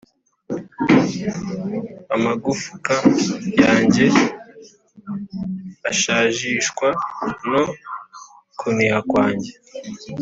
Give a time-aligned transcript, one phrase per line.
[2.15, 2.95] amagufka
[3.63, 4.05] yanjye
[5.89, 6.87] ashajishwa
[7.51, 7.63] no
[8.59, 9.51] kuniha kwanjye